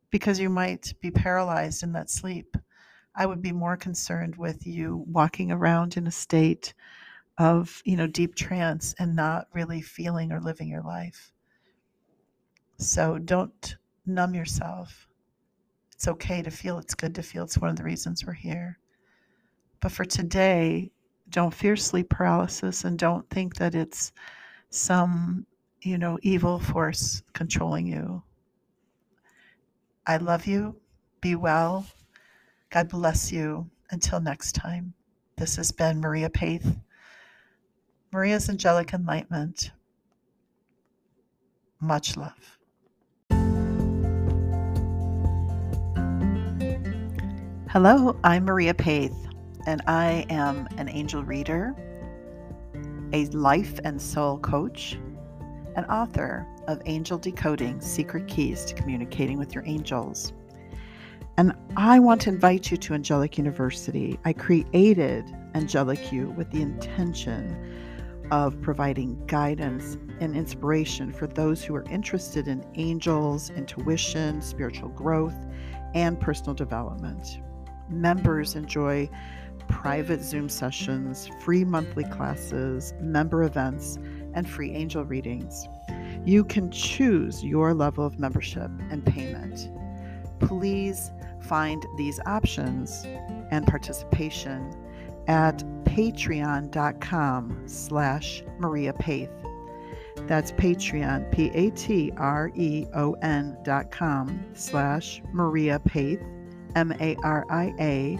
because 0.09 0.39
you 0.39 0.49
might 0.49 0.93
be 1.01 1.11
paralyzed 1.11 1.83
in 1.83 1.91
that 1.93 2.09
sleep, 2.09 2.55
I 3.17 3.25
would 3.25 3.41
be 3.41 3.51
more 3.51 3.75
concerned 3.75 4.35
with 4.35 4.67
you 4.67 5.03
walking 5.07 5.51
around 5.51 5.97
in 5.97 6.05
a 6.05 6.11
state 6.11 6.75
of, 7.39 7.81
you 7.83 7.97
know, 7.97 8.05
deep 8.05 8.35
trance 8.35 8.93
and 8.99 9.15
not 9.15 9.47
really 9.53 9.81
feeling 9.81 10.31
or 10.31 10.39
living 10.39 10.69
your 10.69 10.83
life. 10.83 11.31
So 12.77 13.17
don't 13.17 13.75
numb 14.05 14.35
yourself. 14.35 15.07
It's 15.95 16.07
okay 16.07 16.43
to 16.43 16.51
feel, 16.51 16.77
it's 16.77 16.93
good 16.93 17.15
to 17.15 17.23
feel. 17.23 17.43
It's 17.43 17.57
one 17.57 17.71
of 17.71 17.75
the 17.75 17.83
reasons 17.83 18.23
we're 18.23 18.33
here. 18.33 18.77
But 19.81 19.91
for 19.91 20.05
today, 20.05 20.91
don't 21.31 21.53
fear 21.53 21.75
sleep 21.75 22.09
paralysis 22.09 22.83
and 22.83 22.99
don't 22.99 23.27
think 23.31 23.55
that 23.55 23.73
it's 23.73 24.11
some, 24.69 25.47
you 25.81 25.97
know, 25.97 26.19
evil 26.21 26.59
force 26.59 27.23
controlling 27.33 27.87
you. 27.87 28.21
I 30.05 30.17
love 30.17 30.45
you. 30.45 30.75
Be 31.19 31.33
well. 31.33 31.87
God 32.69 32.89
bless 32.89 33.31
you. 33.31 33.69
Until 33.91 34.19
next 34.19 34.53
time, 34.53 34.93
this 35.37 35.55
has 35.55 35.71
been 35.71 36.01
Maria 36.01 36.29
Pieth, 36.29 36.75
Maria's 38.11 38.49
Angelic 38.49 38.93
Enlightenment. 38.93 39.71
Much 41.79 42.17
love. 42.17 42.57
Hello, 47.69 48.19
I'm 48.25 48.43
Maria 48.43 48.73
Pieth, 48.73 49.15
and 49.65 49.81
I 49.87 50.25
am 50.29 50.67
an 50.77 50.89
angel 50.89 51.23
reader, 51.23 51.73
a 53.13 53.27
life 53.27 53.79
and 53.85 54.01
soul 54.01 54.39
coach, 54.39 54.99
an 55.77 55.85
author 55.85 56.45
of 56.67 56.81
Angel 56.85 57.17
Decoding 57.17 57.79
Secret 57.79 58.27
Keys 58.27 58.65
to 58.65 58.73
Communicating 58.73 59.37
with 59.37 59.55
Your 59.55 59.63
Angels. 59.65 60.33
And 61.39 61.53
I 61.75 61.99
want 61.99 62.21
to 62.21 62.29
invite 62.29 62.71
you 62.71 62.77
to 62.77 62.95
Angelic 62.95 63.37
University. 63.37 64.19
I 64.25 64.33
created 64.33 65.23
Angelic 65.53 66.11
U 66.11 66.31
with 66.31 66.49
the 66.49 66.63
intention 66.63 67.55
of 68.31 68.59
providing 68.59 69.23
guidance 69.27 69.97
and 70.19 70.35
inspiration 70.35 71.13
for 71.13 71.27
those 71.27 71.63
who 71.63 71.75
are 71.75 71.85
interested 71.91 72.47
in 72.47 72.65
angels, 72.73 73.51
intuition, 73.51 74.41
spiritual 74.41 74.89
growth, 74.89 75.35
and 75.93 76.19
personal 76.19 76.55
development. 76.55 77.39
Members 77.87 78.55
enjoy 78.55 79.07
private 79.67 80.23
Zoom 80.23 80.49
sessions, 80.49 81.29
free 81.41 81.63
monthly 81.63 82.03
classes, 82.05 82.95
member 82.99 83.43
events, 83.43 83.99
and 84.33 84.49
free 84.49 84.71
angel 84.71 85.05
readings. 85.05 85.67
You 86.25 86.43
can 86.43 86.71
choose 86.71 87.43
your 87.43 87.75
level 87.75 88.07
of 88.07 88.17
membership 88.17 88.71
and 88.89 89.05
payment. 89.05 89.69
Please 90.39 91.11
find 91.47 91.85
these 91.95 92.19
options 92.25 93.05
and 93.51 93.65
participation 93.65 94.73
at 95.27 95.63
patreon.com 95.83 97.63
slash 97.65 98.43
Maria 98.59 98.93
Pieth. 98.93 99.31
That's 100.27 100.51
Patreon, 100.51 101.31
P 101.31 101.49
A 101.53 101.69
T 101.71 102.11
R 102.17 102.51
E 102.55 102.85
O 102.93 103.13
N 103.21 103.57
dot 103.63 103.91
com 103.91 104.43
slash 104.53 105.21
Maria 105.31 105.79
Pieth, 105.79 106.21
M 106.75 106.93
A 106.99 107.15
R 107.23 107.45
I 107.49 107.73
A, 107.79 108.19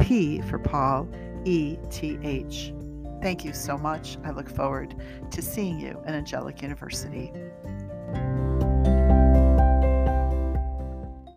P 0.00 0.40
for 0.42 0.58
Paul, 0.58 1.08
E 1.44 1.76
T 1.90 2.18
H. 2.22 2.72
Thank 3.22 3.44
you 3.44 3.52
so 3.52 3.78
much. 3.78 4.18
I 4.24 4.30
look 4.30 4.50
forward 4.50 4.96
to 5.30 5.42
seeing 5.42 5.78
you 5.78 6.02
at 6.06 6.14
Angelic 6.14 6.60
University. 6.60 7.32